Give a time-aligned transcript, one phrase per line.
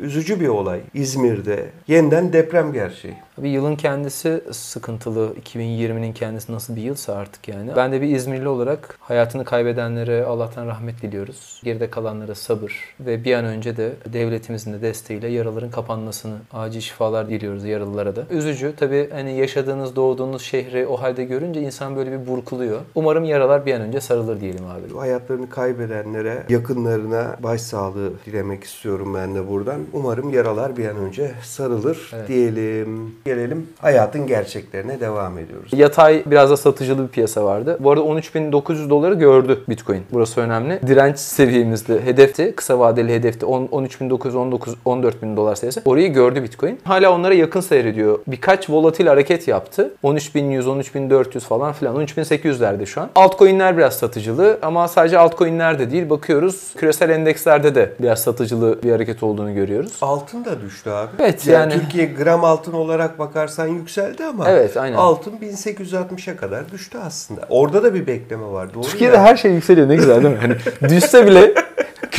[0.00, 0.80] Üzücü bir olay.
[0.94, 3.14] İzmir'de yeniden deprem gerçeği.
[3.38, 5.34] Bir yılın kendisi sıkıntılı.
[5.44, 7.70] 2020'nin kendisi nasıl bir yılsa artık yani.
[7.76, 11.60] Ben de bir İzmirli olarak hayatını kaybedenlere Allah'tan rahmet diliyoruz.
[11.64, 17.28] Geride kalanlara sabır ve bir an önce de devletimizin de desteğiyle yaraların kapanmasını, acil şifalar
[17.28, 18.26] diliyoruz yaralılara da.
[18.30, 18.74] Üzücü.
[18.76, 22.80] Tabii hani yaşadığınız, doğduğunuz şehri o halde görünce insan böyle bir burkuluyor.
[22.94, 24.98] Umarım yaralar bir an önce sarılır diyelim abi.
[24.98, 29.79] Hayatlarını kaybedenlere, yakınlarına başsağlığı dilemek istiyorum ben de buradan.
[29.92, 32.28] Umarım yaralar bir an önce sarılır Evet.
[32.28, 33.14] diyelim.
[33.24, 35.70] Gelelim hayatın gerçeklerine devam ediyoruz.
[35.72, 37.76] Yatay biraz da satıcılı bir piyasa vardı.
[37.80, 40.02] Bu arada 13.900 doları gördü Bitcoin.
[40.12, 40.80] Burası önemli.
[40.86, 42.52] Direnç seviyemizde hedefti.
[42.56, 43.46] Kısa vadeli hedefti.
[43.46, 45.80] 10 13.919 14.000 dolar seviyesi.
[45.84, 46.78] Orayı gördü Bitcoin.
[46.84, 48.18] Hala onlara yakın seyrediyor.
[48.26, 49.94] Birkaç volatil hareket yaptı.
[50.04, 51.96] 13.100, 13.400 falan filan.
[51.96, 53.10] 13.800'lerde şu an.
[53.14, 56.10] Altcoin'ler biraz satıcılı ama sadece altcoin'ler de değil.
[56.10, 59.69] Bakıyoruz küresel endekslerde de biraz satıcılı bir hareket olduğunu görüyoruz.
[60.02, 61.10] Altın da düştü abi.
[61.18, 64.96] Evet, yani- Türkiye gram altın olarak bakarsan yükseldi ama Evet, aynen.
[64.96, 67.40] altın 1860'a kadar düştü aslında.
[67.48, 68.74] Orada da bir bekleme var.
[68.74, 69.22] Doğru Türkiye'de ya.
[69.22, 69.88] her şey yükseliyor.
[69.88, 70.40] Ne güzel değil mi?
[70.40, 71.54] Hani düşse bile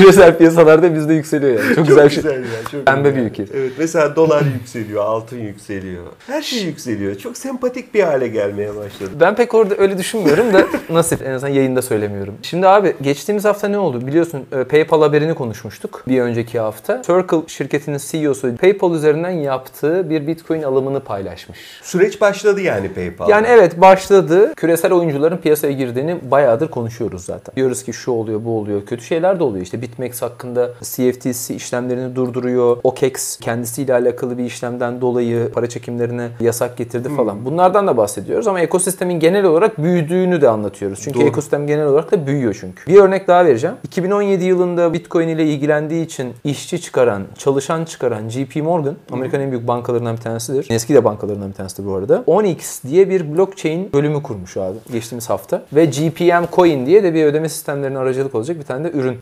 [0.02, 1.76] küresel piyasalarda bizde yükseliyor yani.
[1.76, 2.24] Çok, güzel bir şey.
[2.24, 2.32] ya,
[2.72, 3.26] çok Pembe güzel.
[3.26, 3.46] bir ülke.
[3.54, 6.04] Evet mesela dolar yükseliyor, altın yükseliyor.
[6.28, 7.16] Her şey yükseliyor.
[7.16, 9.12] Çok sempatik bir hale gelmeye başladı.
[9.20, 12.34] Ben pek orada öyle düşünmüyorum da nasip en azından yayında söylemiyorum.
[12.42, 14.08] Şimdi abi geçtiğimiz hafta ne oldu?
[14.08, 17.02] Biliyorsun e, PayPal haberini konuşmuştuk bir önceki hafta.
[17.02, 21.60] Circle şirketinin CEO'su PayPal üzerinden yaptığı bir Bitcoin alımını paylaşmış.
[21.82, 23.30] Süreç başladı yani PayPal.
[23.30, 24.54] Yani evet başladı.
[24.56, 27.56] Küresel oyuncuların piyasaya girdiğini bayağıdır konuşuyoruz zaten.
[27.56, 28.86] Diyoruz ki şu oluyor, bu oluyor.
[28.86, 29.64] Kötü şeyler de oluyor.
[29.64, 32.78] İşte BitMEX hakkında CFTC işlemlerini durduruyor.
[32.84, 37.46] OKEX kendisiyle alakalı bir işlemden dolayı para çekimlerine yasak getirdi falan.
[37.46, 41.00] Bunlardan da bahsediyoruz ama ekosistemin genel olarak büyüdüğünü de anlatıyoruz.
[41.04, 41.28] Çünkü Doğru.
[41.28, 42.92] ekosistem genel olarak da büyüyor çünkü.
[42.92, 43.76] Bir örnek daha vereceğim.
[43.84, 49.68] 2017 yılında Bitcoin ile ilgilendiği için işçi çıkaran, çalışan çıkaran JP Morgan, Amerika'nın en büyük
[49.68, 50.68] bankalarından bir tanesidir.
[50.70, 52.24] Eski de bankalarından bir tanesidir bu arada.
[52.28, 55.64] Onyx diye bir blockchain bölümü kurmuş abi geçtiğimiz hafta.
[55.74, 59.18] Ve GPM Coin diye de bir ödeme sistemlerine aracılık olacak bir tane de ürün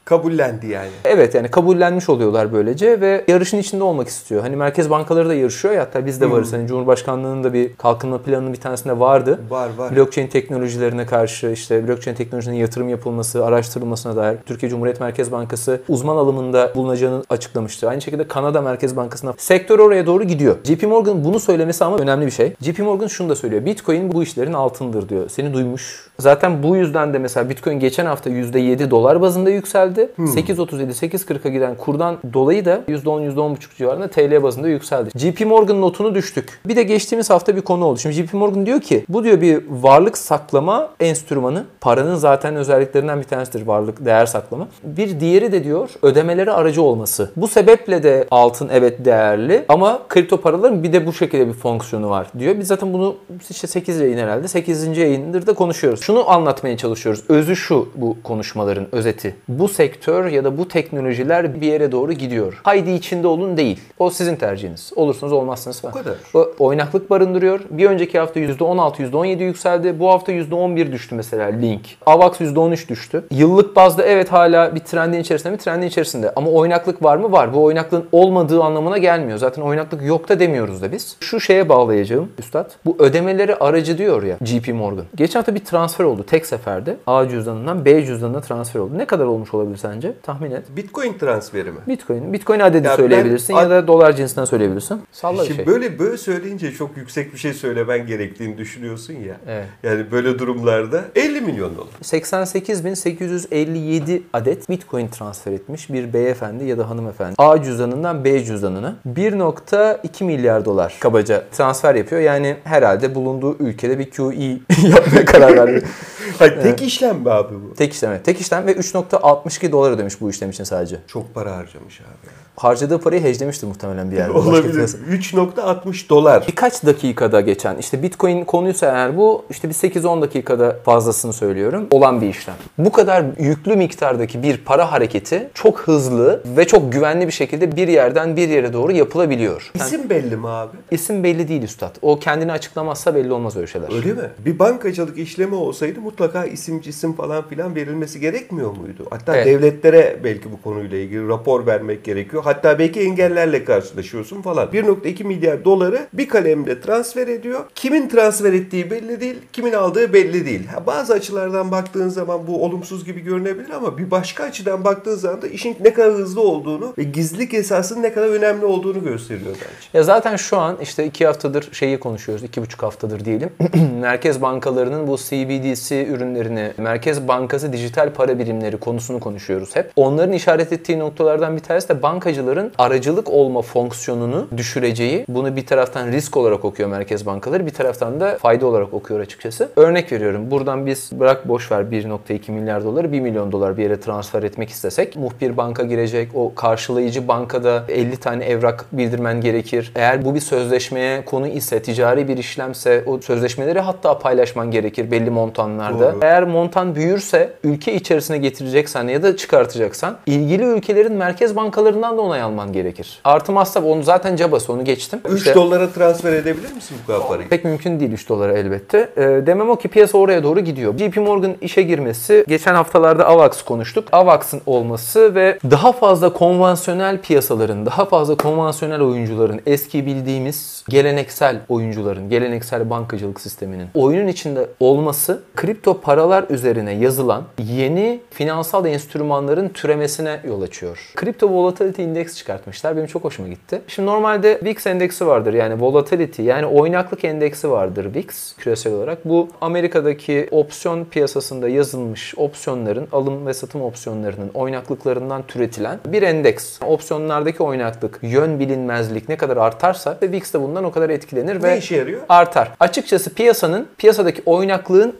[0.50, 0.90] kabullendi yani.
[1.06, 4.42] Evet yani kabullenmiş oluyorlar böylece ve yarışın içinde olmak istiyor.
[4.42, 6.54] Hani merkez bankaları da yarışıyor ya hatta biz de varız.
[6.54, 9.40] Hani Cumhurbaşkanlığının da bir kalkınma planının bir tanesinde vardı.
[9.50, 9.96] Var var.
[9.96, 16.18] Blockchain teknolojilerine karşı işte blockchain teknolojisine yatırım yapılması, araştırılmasına dair Türkiye Cumhuriyet Merkez Bankası uzman
[16.18, 17.90] alımında bulunacağını açıklamıştı.
[17.90, 20.56] Aynı şekilde Kanada Merkez Bankası'na sektör oraya doğru gidiyor.
[20.64, 22.54] JP Morgan bunu söylemesi ama önemli bir şey.
[22.62, 23.66] JP Morgan şunu da söylüyor.
[23.66, 25.30] Bitcoin bu işlerin altındır diyor.
[25.30, 26.10] Seni duymuş.
[26.20, 30.10] Zaten bu yüzden de mesela Bitcoin geçen hafta %7 dolar bazında yükseldi.
[30.40, 35.10] 8.37-8.40'a giden kurdan dolayı da %10 %10.5 civarında TL bazında yükseldi.
[35.16, 36.60] JP Morgan notunu düştük.
[36.66, 38.00] Bir de geçtiğimiz hafta bir konu oldu.
[38.00, 41.66] Şimdi JP Morgan diyor ki bu diyor bir varlık saklama enstrümanı.
[41.82, 44.68] Paranın zaten özelliklerinden bir tanesidir varlık değer saklama.
[44.84, 47.32] Bir diğeri de diyor ödemeleri aracı olması.
[47.36, 52.10] Bu sebeple de altın evet değerli ama kripto paraların bir de bu şekilde bir fonksiyonu
[52.10, 52.60] var diyor.
[52.60, 53.16] Biz zaten bunu
[53.50, 54.98] işte 8 yayın herhalde 8.
[54.98, 56.02] yayındır da konuşuyoruz.
[56.02, 57.24] Şunu anlatmaya çalışıyoruz.
[57.30, 59.36] Özü şu bu konuşmaların özeti.
[59.48, 62.62] Bu sektör ya da bu teknolojiler bir yere doğru gidiyor.
[62.64, 63.80] Haydi içinde olun değil.
[64.00, 64.92] O sizin tercihiniz.
[64.96, 65.94] Olursunuz olmazsınız falan.
[65.94, 66.14] Bu kadar.
[66.34, 67.60] O oynaklık barındırıyor.
[67.70, 70.00] Bir önceki hafta %16, %17 yükseldi.
[70.00, 71.82] Bu hafta %11 düştü mesela Link.
[72.06, 73.24] Avax %13 düştü.
[73.32, 75.58] Yıllık bazda evet hala bir trendin içerisinde mi?
[75.58, 76.34] Trendin içerisinde.
[76.36, 77.32] Ama oynaklık var mı?
[77.32, 77.54] Var.
[77.54, 79.38] Bu oynaklığın olmadığı anlamına gelmiyor.
[79.38, 81.18] Zaten oynaklık yok da demiyoruz da biz.
[81.20, 82.72] Şu şeye bağlayacağım üstad.
[82.86, 85.06] Bu ödemeleri aracı diyor ya JP Morgan.
[85.16, 86.98] Geçen hafta bir transfer oldu tek seferde.
[87.08, 88.98] A cüzdanından B cüzdanına transfer oldu.
[88.98, 90.14] Ne kadar olmuş olabilir sence?
[90.24, 90.63] Tahmin et.
[90.75, 91.78] Bitcoin transferi mi?
[91.88, 92.34] Bitcoin.
[92.34, 95.02] Bitcoin adedi Ya ben- söyleyebilirsin ya da dolar cinsinden söyleyebilirsin.
[95.12, 95.68] Salla bir Şimdi şey.
[95.68, 99.38] böyle böyle söyleyince çok yüksek bir şey söylemen gerektiğini düşünüyorsun ya.
[99.47, 99.66] Evet.
[99.84, 101.88] Yani böyle durumlarda 50 milyon dolar.
[102.03, 107.34] 88.857 adet Bitcoin transfer etmiş bir beyefendi ya da hanımefendi.
[107.38, 112.22] A cüzdanından B cüzdanına 1.2 milyar dolar kabaca transfer yapıyor.
[112.22, 114.59] Yani herhalde bulunduğu ülkede bir QE
[114.90, 115.86] yapmaya karar verdi.
[116.40, 117.74] Hayır, tek işlem mi abi bu?
[117.74, 118.26] Tek işlem, evet.
[118.26, 121.00] tek işlem ve 3.62 dolar ödemiş bu işlem için sadece.
[121.08, 122.30] Çok para harcamış abi.
[122.56, 124.32] Harcadığı parayı hedgelemiştir muhtemelen bir yerde.
[124.32, 124.74] Olabilir.
[124.74, 126.44] piyasa- 3.60 dolar.
[126.48, 132.22] Birkaç dakikada geçen işte Bitcoin konuysa eğer bu işte bir 8-10 dakikada fazlasını söylüyorum olan
[132.22, 132.56] bir işlem.
[132.78, 137.88] Bu kadar yüklü miktardaki bir para hareketi çok hızlı ve çok güvenli bir şekilde bir
[137.88, 139.72] yerden bir yere doğru yapılabiliyor.
[139.80, 140.78] Yani İsim belli mi abi?
[140.92, 141.96] isim belli değil üstad.
[142.02, 143.96] O kendini açıklamazsa belli olmaz öyle şeyler.
[143.96, 144.30] Öyle mi?
[144.46, 149.06] Bir bankacılık işlemi olsaydı mutlaka isim cisim falan filan verilmesi gerekmiyor muydu?
[149.10, 149.45] Hatta Evet.
[149.45, 152.44] devletlere belki bu konuyla ilgili rapor vermek gerekiyor.
[152.45, 154.68] Hatta belki engellerle karşılaşıyorsun falan.
[154.68, 157.60] 1.2 milyar doları bir kalemle transfer ediyor.
[157.75, 160.68] Kimin transfer ettiği belli değil, kimin aldığı belli değil.
[160.68, 165.42] Ha, bazı açılardan baktığın zaman bu olumsuz gibi görünebilir ama bir başka açıdan baktığın zaman
[165.42, 169.89] da işin ne kadar hızlı olduğunu ve gizlilik esasının ne kadar önemli olduğunu gösteriyor bence.
[169.94, 173.50] Ya zaten şu an işte iki haftadır şeyi konuşuyoruz, iki buçuk haftadır diyelim.
[174.01, 179.92] Merkez bankalarının bu CBDC ürünlerini, Merkez Bankası dijital para birimleri konusunu konuşuyoruz hep.
[179.96, 185.26] Onların işaret ettiği noktalardan bir tanesi de bankacıların aracılık olma fonksiyonunu düşüreceği.
[185.30, 189.70] Bunu bir taraftan risk olarak okuyor merkez bankaları, bir taraftan da fayda olarak okuyor açıkçası.
[189.76, 190.52] Örnek veriyorum.
[190.52, 194.70] Buradan biz bırak boş ver 1.2 milyar doları 1 milyon dolar bir yere transfer etmek
[194.70, 196.30] istesek muhbir banka girecek.
[196.36, 199.92] O karşılayıcı bankada 50 tane evrak bildirmen gerekir.
[199.96, 205.30] Eğer bu bir sözleşmeye konu ise, ticari bir işlemse o sözleşmeleri hatta paylaşman gerekir belli
[205.30, 205.99] montanlarda.
[206.00, 206.19] Doğru.
[206.22, 212.42] Eğer montan büyürse ülke içerisine getireceksen ya da çıkartacaksan ilgili ülkelerin merkez bankalarından da onay
[212.42, 213.19] alman gerekir.
[213.24, 215.19] Artı masraf onu zaten cabası onu geçtim.
[215.30, 217.50] 3 İşte- dolara transfer edebilir misin bu kadar parayı?
[217.50, 219.10] Pek mümkün değil 3 dolara elbette.
[219.18, 220.98] Ee, demem o ki piyasa oraya doğru gidiyor.
[220.98, 224.07] JP Morgan işe girmesi, geçen haftalarda AVAX konuştuk.
[224.12, 232.30] AVAX'ın olması ve daha fazla konvansiyonel piyasaların, daha fazla konvansiyonel oyuncuların, eski bildiğimiz geleneksel oyuncuların,
[232.30, 240.62] geleneksel bankacılık sisteminin oyunun içinde olması kripto paralar üzerine yazılan yeni finansal enstrümanların türemesine yol
[240.62, 241.12] açıyor.
[241.16, 242.96] Kripto Volatility Index çıkartmışlar.
[242.96, 243.81] Benim çok hoşuma gitti.
[243.88, 245.54] Şimdi normalde VIX endeksi vardır.
[245.54, 249.26] Yani volatility yani oynaklık endeksi vardır VIX küresel olarak.
[249.26, 256.80] Bu Amerika'daki opsiyon piyasasında yazılmış opsiyonların alım ve satım opsiyonlarının oynaklıklarından türetilen bir endeks.
[256.86, 261.78] Opsiyonlardaki oynaklık, yön bilinmezlik ne kadar artarsa VIX de bundan o kadar etkilenir ve Ne
[261.78, 262.22] işe yarıyor?
[262.30, 262.72] artar.
[262.80, 265.16] Açıkçası piyasanın piyasadaki oynaklığın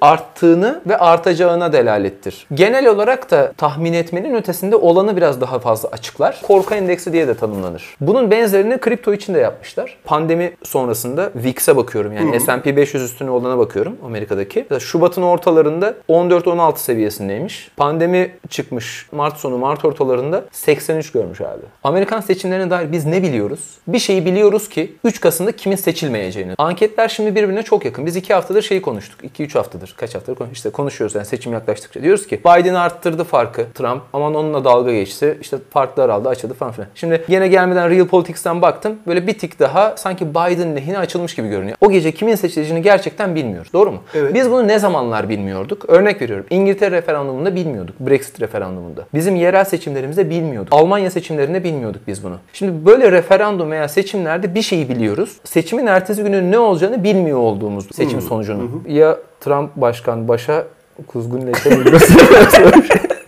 [0.50, 2.48] arttığını ve artacağına delalettir.
[2.54, 6.40] Genel olarak da tahmin etmenin ötesinde olanı biraz daha fazla açıklar.
[6.44, 7.96] Korku endeksi diye de tanımlanır.
[8.02, 9.98] Bunun benzerini kripto için de yapmışlar.
[10.04, 14.60] Pandemi sonrasında VIX'e bakıyorum yani S&P 500 üstüne olana bakıyorum Amerika'daki.
[14.60, 17.72] Mesela Şubat'ın ortalarında 14-16 seviyesindeymiş.
[17.78, 21.62] Pandemi çıkmış Mart sonu Mart ortalarında 83 görmüş abi.
[21.84, 23.60] Amerikan seçimlerine dair biz ne biliyoruz?
[23.88, 26.54] Bir şeyi biliyoruz ki 3 Kasım'da kimin seçilmeyeceğini.
[26.58, 28.06] Anketler şimdi birbirine çok yakın.
[28.06, 29.20] Biz 2 haftadır şeyi konuştuk.
[29.24, 29.94] 2-3 haftadır.
[29.98, 32.04] Kaç haftadır işte konuşuyoruz yani seçim yaklaştıkça.
[32.04, 34.02] Diyoruz ki Biden arttırdı farkı Trump.
[34.14, 35.38] Aman onunla dalga geçti.
[35.42, 36.90] İşte farklar aldı açıldı falan filan.
[36.96, 38.96] Şimdi yine gelmeden Real Politics'ten baktım.
[39.08, 41.78] Böyle bir tik daha sanki Biden lehine açılmış gibi görünüyor.
[41.82, 43.74] O gece kimin seçileceğini gerçekten bilmiyoruz.
[43.74, 44.00] Doğru mu?
[44.14, 44.34] Evet.
[44.34, 45.86] Biz bunu ne zamanlar bilmiyorduk?
[45.88, 46.46] Örnek veriyorum.
[46.50, 47.96] İngiltere referandumunda bilmiyorduk.
[48.00, 49.06] Brexit referandumunda.
[49.14, 50.74] Bizim yerel seçimlerimizde bilmiyorduk.
[50.74, 52.36] Almanya seçimlerinde bilmiyorduk biz bunu.
[52.54, 55.38] Şimdi böyle referandum veya seçimlerde bir şeyi biliyoruz.
[55.44, 58.70] Seçimin ertesi günü ne olacağını bilmiyor olduğumuz seçim sonucunu.
[58.88, 60.68] Ya Trump başkan başa
[61.08, 61.86] kuzgun leşe mi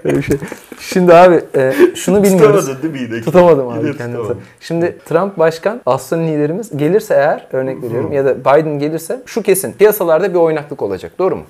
[0.04, 0.36] Öyle bir şey.
[0.80, 2.66] Şimdi abi e, şunu bilmiyoruz.
[2.66, 3.24] Tutamadın değil mi yine?
[3.24, 4.16] Tutamadım abi Yine kendimi.
[4.16, 4.42] tutamadın.
[4.60, 9.72] Şimdi Trump başkan aslan liderimiz gelirse eğer örnek veriyorum ya da Biden gelirse şu kesin
[9.72, 11.12] piyasalarda bir oynaklık olacak.
[11.18, 11.42] Doğru mu?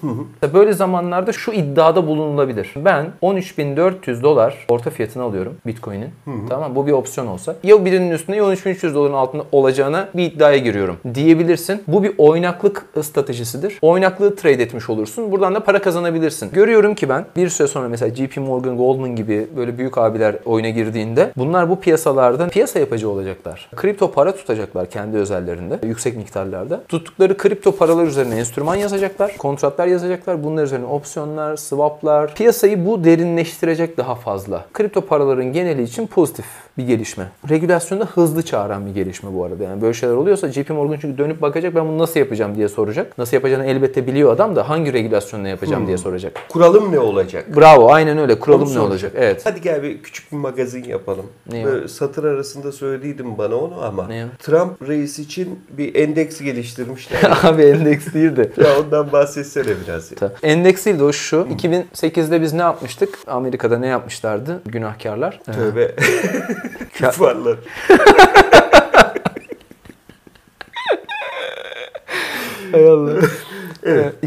[0.55, 2.75] Böyle zamanlarda şu iddiada bulunulabilir.
[2.77, 6.09] Ben 13.400 dolar orta fiyatını alıyorum Bitcoin'in.
[6.49, 7.57] Tamam bu bir opsiyon olsa.
[7.63, 11.83] Ya birinin üstünde ya 13.300 doların altında olacağına bir iddiaya giriyorum diyebilirsin.
[11.89, 13.79] Bu bir oynaklık stratejisidir.
[13.83, 15.33] Oynaklığı trade etmiş olursun.
[15.33, 16.51] Buradan da para kazanabilirsin.
[16.53, 20.69] Görüyorum ki ben bir süre sonra mesela JP Morgan, Goldman gibi böyle büyük abiler oyuna
[20.69, 23.71] girdiğinde bunlar bu piyasalarda piyasa yapıcı olacaklar.
[23.77, 26.81] Kripto para tutacaklar kendi özellerinde yüksek miktarlarda.
[26.89, 30.45] Tuttukları kripto paralar üzerine enstrüman yazacaklar, kontratlar yazacaklar.
[30.45, 32.35] Bunlar üzerine opsiyonlar, swaplar.
[32.35, 34.65] Piyasayı bu derinleştirecek daha fazla.
[34.73, 36.47] Kripto paraların geneli için pozitif
[36.81, 37.25] bir gelişme.
[37.51, 39.65] Regülasyonda hızlı çağıran bir gelişme bu arada.
[39.65, 43.19] Yani böyle şeyler oluyorsa JP Morgan çünkü dönüp bakacak ben bunu nasıl yapacağım diye soracak.
[43.19, 46.39] Nasıl yapacağını elbette biliyor adam da hangi regülasyonla yapacağım diye soracak.
[46.49, 47.57] Kuralım ne olacak?
[47.57, 48.39] Bravo aynen öyle.
[48.39, 49.13] Kuralım Onu ne olacak?
[49.17, 49.41] Evet.
[49.45, 51.27] Hadi gel bir küçük bir magazin yapalım.
[51.53, 54.27] Ne Böyle satır arasında söylediydin bana onu ama Ne?
[54.39, 57.39] Trump reis için bir endeks geliştirmişler.
[57.43, 58.53] Abi endeks değildi.
[58.57, 60.13] ya ondan bahsetsene biraz.
[60.23, 60.33] Ya.
[60.43, 61.37] Endeks değil de o şu.
[61.37, 63.19] 2008'de biz ne yapmıştık?
[63.27, 64.63] Amerika'da ne yapmışlardı?
[64.67, 65.41] Günahkarlar.
[65.49, 65.91] Ee, Tövbe.
[66.93, 67.59] Küffarlar.
[72.73, 73.29] Hay Allah.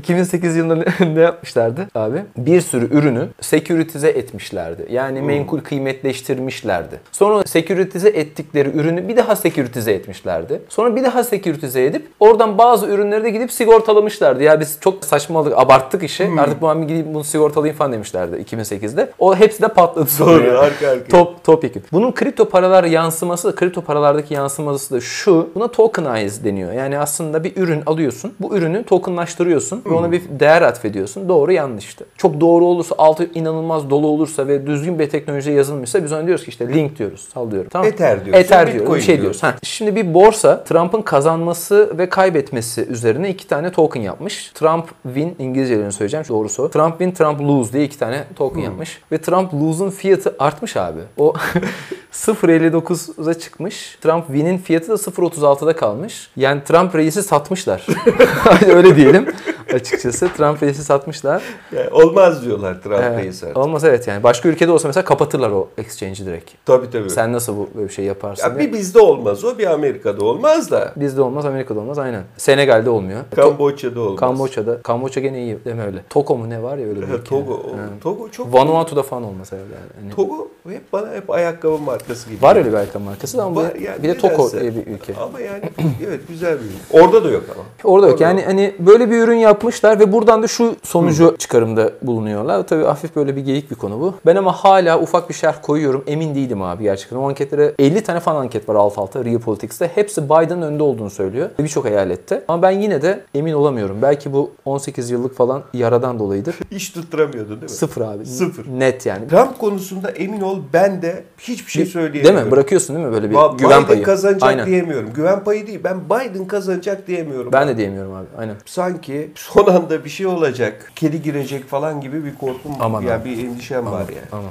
[0.10, 0.34] Evet.
[0.34, 2.24] 2008 yılında ne, yapmışlardı abi?
[2.38, 4.88] Bir sürü ürünü seküritize etmişlerdi.
[4.92, 7.00] Yani menkul kıymetleştirmişlerdi.
[7.12, 10.62] Sonra seküritize ettikleri ürünü bir daha seküritize etmişlerdi.
[10.70, 14.44] Sonra bir daha seküritize edip oradan bazı ürünleri de gidip sigortalamışlardı.
[14.44, 16.30] Ya biz çok saçmalık abarttık işi.
[16.40, 19.12] Artık bu bir gideyim bunu sigortalayayım falan demişlerdi 2008'de.
[19.20, 20.46] O hepsi de patladı sonra.
[20.46, 21.10] Doğru arka arkaya.
[21.10, 21.92] Top, topik.
[21.92, 25.50] Bunun kripto paralar yansıması da, kripto paralardaki yansıması da şu.
[25.56, 26.74] Buna tokenize deniyor.
[26.74, 28.34] Yani aslında bir ürün alıyorsun.
[28.40, 29.82] Bu ürünü tokenlaştırıyorsun.
[29.94, 31.30] Ve ona bir değer atfediyorsun.
[31.30, 32.06] Doğru yanlıştı.
[32.18, 36.46] Çok doğru olursa altı inanılmaz dolu olursa ve düzgün bir teknolojiye yazılmışsa biz ona diyoruz
[36.46, 37.22] ki işte link diyoruz.
[37.34, 37.70] Sallıyorum.
[37.70, 37.88] Tamam.
[37.88, 38.82] Ether diyorsun, Ether diyoruz.
[38.82, 39.44] Bitcoin Bir şey diyoruz.
[39.44, 39.56] Ha.
[39.64, 44.52] Şimdi bir borsa Trump'ın kazanması ve kaybetmesi üzerine iki tane token yapmış.
[44.56, 46.70] Trump win İngilizcelerini söyleyeceğim doğrusu.
[46.70, 48.64] Trump win, Trump lose diye iki tane token Hmm.
[48.64, 49.02] yapmış.
[49.12, 51.00] Ve Trump lose'un fiyatı artmış abi.
[51.18, 51.34] O
[52.14, 53.98] 0.59'a çıkmış.
[54.02, 56.30] Trump win'in fiyatı da 0.36'da kalmış.
[56.36, 57.88] Yani Trump reisi satmışlar.
[58.76, 59.26] Öyle diyelim
[59.74, 60.30] açıkçası.
[60.38, 61.44] Trump reisi satmışlar.
[61.76, 63.24] Yani olmaz diyorlar Trump Evet.
[63.26, 63.58] reis artık.
[63.58, 64.24] Olmaz evet yani.
[64.24, 66.52] Başka ülkede olsa mesela kapatırlar o exchange'i direkt.
[66.66, 67.10] Tabii tabii.
[67.10, 68.44] Sen nasıl bu böyle bir şey yaparsın?
[68.50, 68.68] ya diye.
[68.68, 70.94] bir bizde olmaz o, bir Amerika'da olmaz da.
[70.96, 72.24] Bizde olmaz, Amerika'da olmaz aynen.
[72.38, 73.20] Senegal'de olmuyor.
[73.36, 74.20] Kamboçya'da olmaz.
[74.20, 74.82] Kamboçya'da.
[74.82, 76.04] Kamboçya gene iyi deme öyle.
[76.10, 77.24] Togo mu ne var ya öyle bir ülke.
[77.24, 77.82] Togo, o- Ha.
[78.04, 79.68] Togo çok Vanuatu'da falan olmaz herhalde.
[79.74, 80.04] Yani.
[80.04, 82.42] Hani Togo hep bana hep ayakkabı markası gibi.
[82.42, 84.88] var öyle bir ayakkabı markası da ama Var bir, yani bir de Togo diye bir
[84.88, 85.14] ülke.
[85.16, 85.62] Ama yani
[86.08, 87.04] evet güzel bir ürün.
[87.06, 87.64] Orada da yok ama.
[87.94, 88.22] Orada yok.
[88.22, 92.68] Yani hani böyle bir ürün yapmışlar ve buradan da şu sonucu çıkarımda bulunuyorlar.
[92.68, 94.14] Tabii hafif böyle bir geyik bir konu bu.
[94.26, 96.04] Ben ama hala ufak bir şerh koyuyorum.
[96.08, 97.18] Emin değilim abi gerçekten.
[97.18, 99.92] O anketlere 50 tane falan anket var alt alta Real Politics'te.
[99.96, 101.50] Hepsi Biden'ın önde olduğunu söylüyor.
[101.60, 102.44] Birçok eyalette.
[102.48, 103.98] Ama ben yine de emin olamıyorum.
[104.02, 106.56] Belki bu 18 yıllık falan yaradan dolayıdır.
[106.72, 107.70] Hiç tutturamıyordun değil mi?
[107.70, 108.26] Sıfır abi.
[108.26, 108.66] Sıfır.
[108.80, 109.28] Net yani.
[109.28, 112.46] Trump konusunda emin ol ben de hiçbir şey Değil söyleyemiyorum.
[112.46, 112.52] mi?
[112.52, 114.04] Bırakıyorsun değil mi böyle bir Ba- güven Biden payı?
[114.04, 114.66] kazanacak Aynen.
[114.68, 115.10] diyemiyorum.
[115.16, 115.80] Güven payı değil.
[115.84, 117.52] Ben Biden kazanacak diyemiyorum.
[117.54, 118.26] Ben de diyemiyorum abi.
[118.38, 118.56] Aynen.
[118.66, 120.92] Sanki son anda bir şey olacak.
[120.96, 123.30] Kedi girecek falan gibi bir korkum Aman ya abi.
[123.30, 124.44] bir endişem var yani.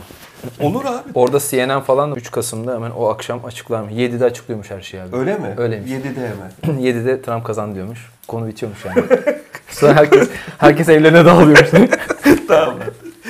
[0.60, 1.10] Olur abi.
[1.14, 3.90] Orada CNN falan 3 Kasım'da hemen o akşam açıklar mı?
[3.90, 5.16] 7'de açıklıyormuş her şeyi abi.
[5.16, 5.54] Öyle mi?
[5.56, 5.90] Öyleymiş.
[5.90, 6.80] 7'de hemen.
[6.92, 8.10] 7'de Trump kazan diyormuş.
[8.28, 9.04] Konu bitiyormuş yani.
[9.68, 11.70] Sonra herkes herkes evlerine dağılıyormuş.
[12.48, 12.74] tamam.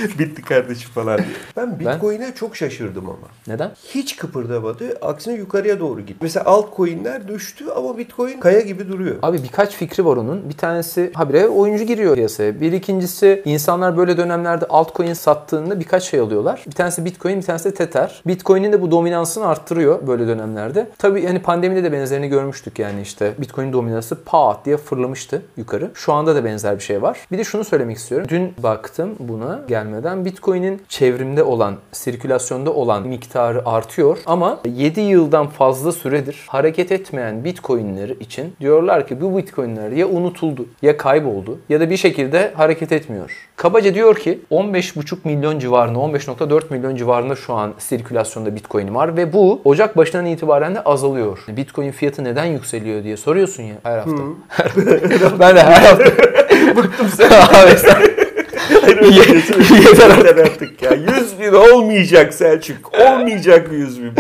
[0.19, 1.29] Bitti kardeşim falan diye.
[1.57, 3.29] Ben Bitcoin'e çok şaşırdım ama.
[3.47, 3.71] Neden?
[3.95, 4.99] Hiç kıpırdamadı.
[5.03, 6.19] Aksine yukarıya doğru gitti.
[6.21, 9.17] Mesela altcoin'ler düştü ama Bitcoin kaya gibi duruyor.
[9.23, 10.49] Abi birkaç fikri var onun.
[10.49, 12.61] Bir tanesi habire oyuncu giriyor piyasaya.
[12.61, 16.65] Bir ikincisi insanlar böyle dönemlerde altcoin sattığında birkaç şey alıyorlar.
[16.67, 18.23] Bir tanesi Bitcoin, bir tanesi de Tether.
[18.27, 20.91] Bitcoin'in de bu dominansını arttırıyor böyle dönemlerde.
[20.99, 25.91] Tabii yani pandemide de benzerini görmüştük yani işte Bitcoin dominansı pat diye fırlamıştı yukarı.
[25.95, 27.19] Şu anda da benzer bir şey var.
[27.33, 28.27] Bir de şunu söylemek istiyorum.
[28.31, 29.61] Dün baktım buna
[29.93, 37.45] gelmeden Bitcoin'in çevrimde olan, sirkülasyonda olan miktarı artıyor ama 7 yıldan fazla süredir hareket etmeyen
[37.45, 42.93] Bitcoin'leri için diyorlar ki bu Bitcoin'ler ya unutuldu ya kayboldu ya da bir şekilde hareket
[42.93, 43.49] etmiyor.
[43.57, 49.33] Kabaca diyor ki 15,5 milyon civarında 15.4 milyon civarında şu an sirkülasyonda Bitcoin var ve
[49.33, 51.39] bu Ocak başından itibaren de azalıyor.
[51.49, 54.23] Bitcoin fiyatı neden yükseliyor diye soruyorsun ya her hafta.
[55.41, 56.05] ben de her hafta.
[56.77, 57.31] Bıktım sen.
[57.31, 58.22] Abi sen-
[59.83, 60.93] Yeter artık ya.
[60.93, 62.93] 100 bin olmayacak Selçuk.
[63.01, 64.13] Olmayacak 100 bin.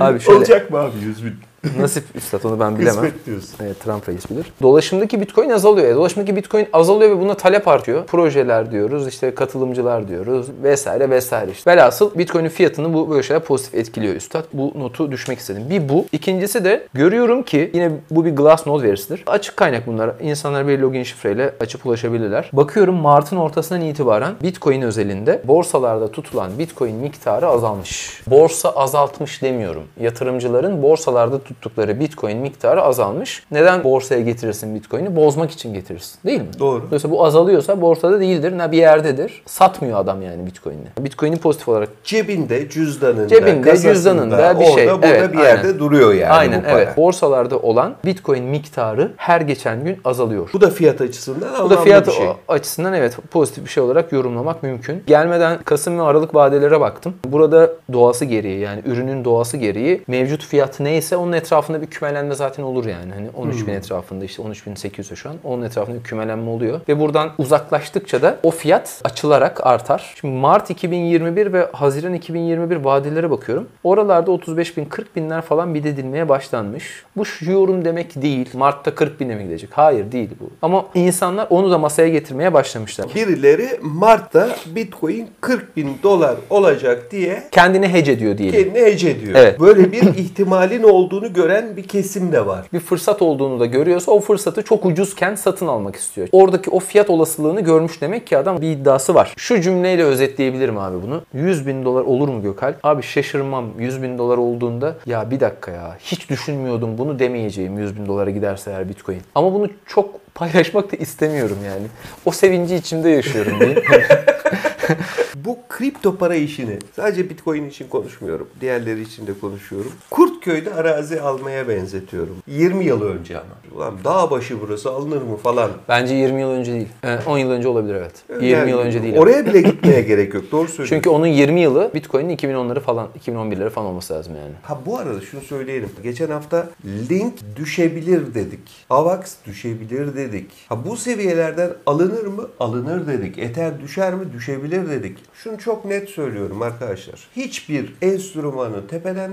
[0.00, 1.34] Abi şöyle Olacak mı abi 100 bin?
[1.78, 2.94] Nasip üstad onu ben bilemem.
[2.94, 3.50] Kısmet diyorsun.
[3.62, 4.52] Evet, Trump reis bilir.
[4.62, 5.88] Dolaşımdaki Bitcoin azalıyor.
[5.88, 8.06] E, Dolaşımdaki Bitcoin azalıyor ve buna talep artıyor.
[8.06, 11.50] Projeler diyoruz, işte katılımcılar diyoruz vesaire vesaire.
[11.50, 11.70] İşte.
[11.70, 14.44] Velhasıl Bitcoin'in fiyatını bu böyle şeyler pozitif etkiliyor üstad.
[14.52, 15.62] Bu notu düşmek istedim.
[15.70, 16.06] Bir bu.
[16.12, 19.24] İkincisi de görüyorum ki yine bu bir Glassnode verisidir.
[19.26, 20.10] Açık kaynak bunlar.
[20.20, 22.50] İnsanlar bir login şifreyle açıp ulaşabilirler.
[22.52, 28.22] Bakıyorum Mart'ın ortasından itibaren Bitcoin özelinde borsalarda tutulan Bitcoin miktarı azalmış.
[28.26, 29.82] Borsa azaltmış demiyorum.
[30.00, 33.42] Yatırımcıların borsalarda tuttukları Bitcoin miktarı azalmış.
[33.50, 35.16] Neden borsaya getirirsin Bitcoin'i?
[35.16, 36.18] Bozmak için getirirsin.
[36.26, 36.46] Değil mi?
[36.58, 36.82] Doğru.
[36.86, 38.58] Dolayısıyla bu azalıyorsa borsada değildir.
[38.58, 39.42] Ne bir yerdedir.
[39.46, 41.04] Satmıyor adam yani Bitcoin'i.
[41.04, 44.88] Bitcoin'i pozitif olarak Cebinde, cüzdanında, Cebinde, cüzdanında bir orada, şey.
[44.90, 45.78] burada Evet, bir yerde aynen.
[45.78, 46.80] duruyor yani Aynen bu para.
[46.82, 46.96] evet.
[46.96, 50.50] Borsalarda olan Bitcoin miktarı her geçen gün azalıyor.
[50.52, 52.28] Bu da fiyat açısından Bu da fiyat bir şey.
[52.48, 55.02] açısından evet pozitif bir şey olarak yorumlamak mümkün.
[55.06, 57.14] Gelmeden Kasım ve Aralık vadelere baktım.
[57.24, 62.62] Burada doğası gereği yani ürünün doğası gereği mevcut fiyat neyse onun etrafında bir kümelenme zaten
[62.62, 63.12] olur yani.
[63.12, 63.66] Hani 13 Hmm.
[63.66, 65.36] bin etrafında işte 13.800 şu an.
[65.44, 66.80] Onun etrafında bir kümelenme oluyor.
[66.88, 70.14] Ve buradan uzaklaştıkça da o fiyat açılarak artar.
[70.20, 73.68] Şimdi Mart 2021 ve Haziran 2021 vadelere bakıyorum.
[73.84, 77.02] Oralarda 35 bin 40 binler falan bid edilmeye başlanmış.
[77.16, 78.48] Bu şu yorum demek değil.
[78.54, 79.70] Mart'ta 40 bine mi gidecek?
[79.72, 80.50] Hayır değil bu.
[80.62, 83.06] Ama insanlar onu da masaya getirmeye başlamışlar.
[83.14, 88.62] Birileri Mart'ta Bitcoin 40 bin dolar olacak diye Kendini hece ediyor diyelim.
[88.64, 89.34] kendine hece ediyor.
[89.36, 89.60] Evet.
[89.60, 92.66] Böyle bir ihtimalin olduğunu gören bir kesim de var.
[92.72, 96.28] bir fırsat olduğunu da görüyorsa o fırsatı çok ucuzken satın almak istiyor.
[96.32, 99.34] Oradaki o fiyat olasılığını görmüş demek ki adam bir iddiası var.
[99.36, 101.22] Şu cümleyle özetleyebilirim abi bunu.
[101.34, 102.76] 100 bin dolar olur mu Gökalp?
[102.82, 107.96] Abi şaşırmam 100 bin dolar olduğunda ya bir dakika ya hiç düşünmüyordum bunu demeyeceğim 100
[107.96, 109.20] bin dolara giderse eğer Bitcoin.
[109.34, 111.86] Ama bunu çok paylaşmak da istemiyorum yani.
[112.26, 113.82] O sevinci içimde yaşıyorum diyeyim.
[115.44, 118.48] Bu kripto para işini sadece Bitcoin için konuşmuyorum.
[118.60, 119.92] Diğerleri için de konuşuyorum.
[120.10, 122.36] Kurt Arnavutköy'de arazi almaya benzetiyorum.
[122.46, 123.76] 20 yıl önce ama.
[123.76, 125.70] Ulan dağ başı burası alınır mı falan.
[125.88, 126.88] Bence 20 yıl önce değil.
[127.04, 128.12] Ee, 10 yıl önce olabilir evet.
[128.30, 129.16] 20 Yani yıl önce değil.
[129.16, 130.44] Oraya bile gitmeye gerek yok.
[130.52, 130.96] Doğru söylüyorsun.
[130.96, 134.52] Çünkü onun 20 yılı Bitcoin'in 2010'ları falan, 2011'leri falan olması lazım yani.
[134.62, 135.90] Ha bu arada şunu söyleyelim.
[136.02, 136.68] Geçen hafta
[137.10, 138.60] link düşebilir dedik.
[138.90, 140.50] AVAX düşebilir dedik.
[140.68, 142.48] Ha bu seviyelerden alınır mı?
[142.60, 143.38] Alınır dedik.
[143.38, 144.32] Ether düşer mi?
[144.32, 145.18] Düşebilir dedik.
[145.34, 147.28] Şunu çok net söylüyorum arkadaşlar.
[147.36, 149.32] Hiçbir enstrümanı tepeden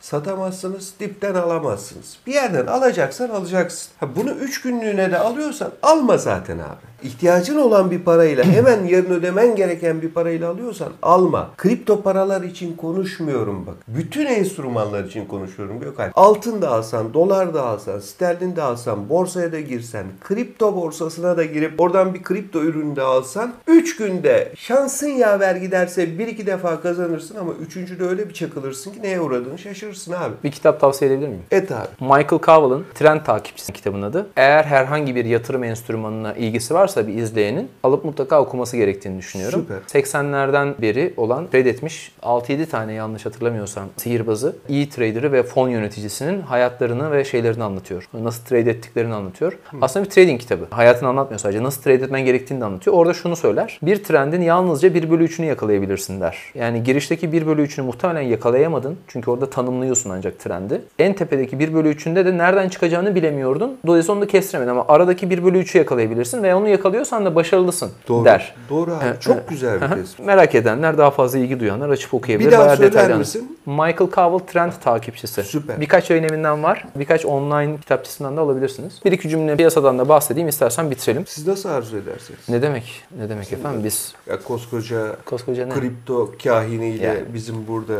[0.00, 2.18] satamazsınız, dipten alamazsınız.
[2.26, 3.92] Bir yerden alacaksan alacaksın.
[4.00, 6.86] Ha bunu 3 günlüğüne de alıyorsan alma zaten abi.
[7.02, 11.50] İhtiyacın olan bir parayla hemen yarın ödemen gereken bir parayla alıyorsan alma.
[11.56, 13.74] Kripto paralar için konuşmuyorum bak.
[13.88, 16.10] Bütün enstrümanlar için konuşuyorum Gökhan.
[16.14, 21.44] Altın da alsan, dolar da alsan, sterlin de alsan, borsaya da girsen, kripto borsasına da
[21.44, 27.36] girip oradan bir kripto ürünü de alsan 3 günde şansın yaver giderse 1-2 defa kazanırsın
[27.36, 27.76] ama 3.
[27.76, 30.34] de öyle bir çakılırsın ki neye uğradığını şaşırırsın abi.
[30.44, 31.42] Bir kitap tavsiye edebilir miyim?
[31.50, 31.88] Et abi.
[32.00, 34.26] Michael Cowell'ın Trend Takipçisi kitabının adı.
[34.36, 39.66] Eğer herhangi bir yatırım enstrümanına ilgisi varsa bir izleyenin alıp mutlaka okuması gerektiğini düşünüyorum.
[39.68, 40.00] Süper.
[40.00, 46.42] 80'lerden beri olan trade etmiş 6-7 tane yanlış hatırlamıyorsam sihirbazı, iyi trader'ı ve fon yöneticisinin
[46.42, 48.08] hayatlarını ve şeylerini anlatıyor.
[48.22, 49.58] Nasıl trade ettiklerini anlatıyor.
[49.80, 50.66] Aslında bir trading kitabı.
[50.70, 51.62] Hayatını anlatmıyor sadece.
[51.62, 52.96] Nasıl trade etmen gerektiğini de anlatıyor.
[52.96, 53.78] Orada şunu söyler.
[53.82, 56.38] Bir trendin yalnızca 1 bölü 3'ünü yakalayabilirsin der.
[56.54, 58.96] Yani girişteki 1 bölü 3'ünü muhtemelen yakalayamadın.
[59.08, 60.82] Çünkü orada tanımlıyorsun ancak trendi.
[60.98, 63.78] En tepedeki 1 bölü 3'ünde de nereden çıkacağını bilemiyordun.
[63.86, 67.90] Dolayısıyla onu da kestiremedin ama aradaki 1 bölü 3'ü yakalayabilirsin ve onu yakalıyorsan da başarılısın
[68.08, 68.24] Doğru.
[68.24, 68.54] der.
[68.70, 69.20] Doğru abi.
[69.20, 70.26] Çok güzel bir tespit.
[70.26, 72.46] Merak edenler, daha fazla ilgi duyanlar açıp okuyabilir.
[72.48, 73.58] Bir daha Bayağı söyler detaylı misin?
[73.66, 75.44] Michael Cowell Trend takipçisi.
[75.44, 75.80] Süper.
[75.80, 76.84] Birkaç yayın evinden var.
[76.96, 79.00] Birkaç online kitapçısından da alabilirsiniz.
[79.04, 80.48] Bir iki cümle piyasadan da bahsedeyim.
[80.48, 81.26] istersen bitirelim.
[81.26, 82.40] Siz nasıl arzu edersiniz?
[82.48, 83.02] Ne demek?
[83.18, 83.80] Ne demek efendim?
[83.84, 85.74] Biz Ya koskoca koskoca ne?
[85.74, 87.20] kripto kahiniyle Yani.
[87.34, 87.94] bizim burada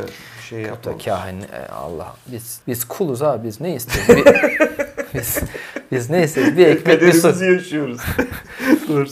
[0.49, 1.05] şey yapmamız.
[1.05, 2.17] kahin e, Allah.
[2.27, 3.47] Biz biz kuluz abi.
[3.49, 4.25] Biz ne istiyoruz?
[5.15, 5.39] Biz
[5.93, 6.57] biz ne istiyoruz?
[6.57, 7.45] Bir ekmek bir su.
[7.45, 8.01] Yaşıyoruz.
[8.89, 9.07] Doğru.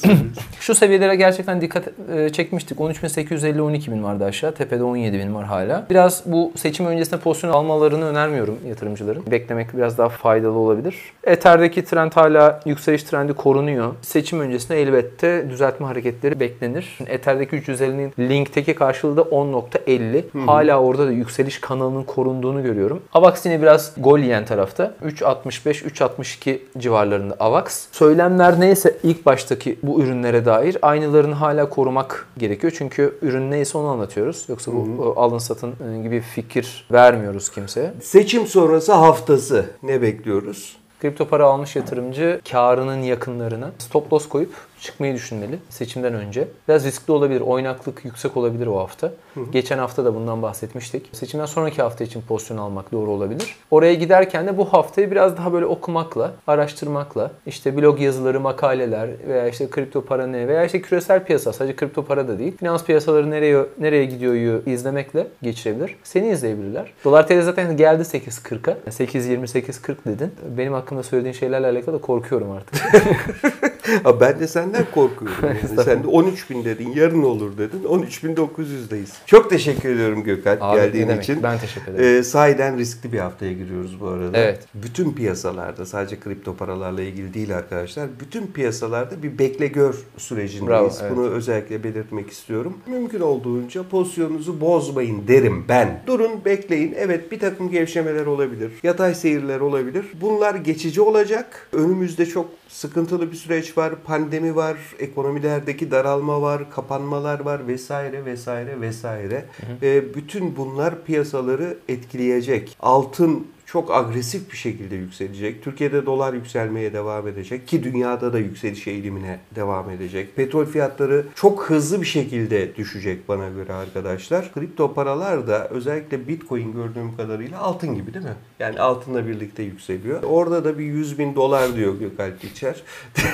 [0.61, 2.79] Şu seviyelere gerçekten dikkat e, çekmiştik.
[2.79, 4.55] 13.850 12.000 vardı aşağı.
[4.55, 5.87] Tepede 17.000 var hala.
[5.91, 9.23] Biraz bu seçim öncesinde pozisyon almalarını önermiyorum yatırımcıların.
[9.31, 10.97] Beklemek biraz daha faydalı olabilir.
[11.25, 13.95] Ether'deki trend hala yükseliş trendi korunuyor.
[14.03, 16.99] Seçim öncesinde elbette düzeltme hareketleri beklenir.
[17.07, 20.47] Ether'deki 350'nin linkteki karşılığı da 10.50.
[20.47, 23.03] Hala orada da yükseliş kanalının korunduğunu görüyorum.
[23.13, 24.95] AVAX yine biraz gol yiyen tarafta.
[25.05, 27.87] 3.65 3.62 civarlarında AVAX.
[27.93, 32.73] Söylemler neyse ilk baştaki bu ürünlere dair aynılarını hala korumak gerekiyor.
[32.79, 34.45] Çünkü ürün neyse onu anlatıyoruz.
[34.49, 37.93] Yoksa bu o, alın satın e, gibi fikir vermiyoruz kimseye.
[38.03, 40.84] Seçim sonrası haftası ne bekliyoruz?
[41.01, 44.55] Kripto para almış yatırımcı karının yakınlarına stop loss koyup
[44.85, 46.49] çıkmayı düşünmeli seçimden önce.
[46.69, 49.13] Biraz riskli olabilir, oynaklık yüksek olabilir o hafta.
[49.53, 51.09] Geçen hafta da bundan bahsetmiştik.
[51.13, 53.57] Seçimden sonraki hafta için pozisyon almak doğru olabilir.
[53.71, 59.49] Oraya giderken de bu haftayı biraz daha böyle okumakla, araştırmakla, işte blog yazıları, makaleler veya
[59.49, 62.57] işte kripto para ne veya işte küresel piyasa, sadece kripto para da değil.
[62.57, 65.97] Finans piyasaları nereye nereye gidiyoryu izlemekle geçirebilir.
[66.05, 66.93] Seni izleyebilirler.
[67.05, 68.91] Dolar TL zaten geldi 8.40'a.
[68.91, 70.33] 8.28.40 dedin.
[70.59, 72.75] Benim hakkımda söylediğin şeylerle alakalı da korkuyorum artık.
[74.05, 75.37] Ha, ben de senden korkuyorum.
[75.43, 75.85] Yani.
[75.85, 77.83] Sen de 13 bin dedin, yarın olur dedin.
[77.83, 79.09] 13.900'deyiz.
[79.27, 81.23] Çok teşekkür ediyorum Gökhan Abi, geldiğin demek?
[81.23, 81.43] için.
[81.43, 82.19] Ben teşekkür ederim.
[82.19, 84.39] Ee, sahiden riskli bir haftaya giriyoruz bu arada.
[84.39, 84.67] Evet.
[84.75, 88.09] Bütün piyasalarda sadece kripto paralarla ilgili değil arkadaşlar.
[88.21, 90.69] Bütün piyasalarda bir bekle gör sürecindeyiz.
[90.69, 91.13] Bravo, evet.
[91.17, 92.79] Bunu özellikle belirtmek istiyorum.
[92.87, 96.03] Mümkün olduğunca pozisyonunuzu bozmayın derim ben.
[96.07, 96.95] Durun bekleyin.
[96.99, 98.73] Evet bir takım gevşemeler olabilir.
[98.83, 100.05] Yatay seyirler olabilir.
[100.21, 101.69] Bunlar geçici olacak.
[101.73, 103.95] Önümüzde çok sıkıntılı bir süreç var.
[104.05, 104.77] Pandemi var.
[104.99, 106.71] Ekonomilerdeki daralma var.
[106.71, 109.45] Kapanmalar var vesaire vesaire vesaire.
[109.83, 112.77] Ve bütün bunlar piyasaları etkileyecek.
[112.81, 115.63] Altın çok agresif bir şekilde yükselecek.
[115.63, 120.37] Türkiye'de dolar yükselmeye devam edecek ki dünyada da yükseliş eğilimine devam edecek.
[120.37, 124.53] Petrol fiyatları çok hızlı bir şekilde düşecek bana göre arkadaşlar.
[124.55, 128.35] Kripto paralar da özellikle Bitcoin gördüğüm kadarıyla altın gibi değil mi?
[128.59, 130.23] Yani altınla birlikte yükseliyor.
[130.23, 132.83] Orada da bir 100 bin dolar diyor Gökalp İçer.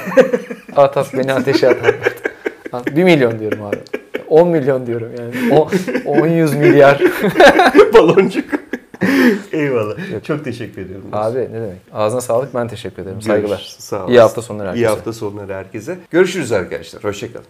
[0.77, 1.77] At at beni ateşe at.
[2.73, 3.77] At, 1 milyon diyorum abi.
[4.29, 5.55] 10 milyon diyorum yani.
[5.55, 5.69] O,
[6.07, 7.03] 10 100 milyar.
[7.95, 8.70] Baloncuk.
[9.53, 9.97] Eyvallah.
[10.25, 11.07] Çok teşekkür ediyorum.
[11.13, 11.79] Abi ne demek?
[11.93, 13.23] Ağzına sağlık ben teşekkür ederim.
[13.23, 13.57] Saygılar.
[13.57, 13.77] Görüşürüz.
[13.79, 14.19] Sağ İyi olasın.
[14.19, 14.83] hafta sonları herkese.
[14.85, 15.99] İyi hafta sonları herkese.
[16.11, 17.05] Görüşürüz arkadaşlar.
[17.05, 17.47] Hoşçakalın.